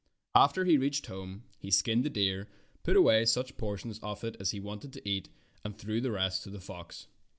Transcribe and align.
After 0.33 0.65
he 0.65 0.79
reached 0.79 1.05
home 1.05 1.43
he 1.59 1.69
skinned 1.69 2.03
the 2.03 2.09
deer, 2.09 2.47
put 2.81 2.97
away 2.97 3.23
such 3.23 3.55
portions 3.55 3.99
of 3.99 4.23
it 4.23 4.35
as 4.39 4.49
he 4.49 4.59
wanted 4.59 4.91
to 4.93 5.07
eat, 5.07 5.29
and 5.63 5.77
threw 5.77 6.01
the 6.01 6.09
rest 6.09 6.41
to 6.41 6.49
the 6.49 6.59
fox. 6.59 7.05